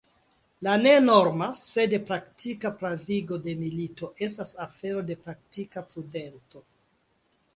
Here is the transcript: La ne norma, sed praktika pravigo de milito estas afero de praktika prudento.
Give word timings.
La 0.67 0.75
ne 0.83 0.93
norma, 1.07 1.49
sed 1.59 1.91
praktika 2.07 2.71
pravigo 2.79 3.37
de 3.47 3.55
milito 3.61 4.09
estas 4.29 4.53
afero 4.65 5.05
de 5.11 5.19
praktika 5.27 5.87
prudento. 5.93 6.65